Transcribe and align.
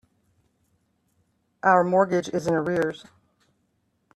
Our 1.61 1.83
mortgage 1.83 2.27
is 2.29 2.47
in 2.47 2.55
arrears. 2.55 3.05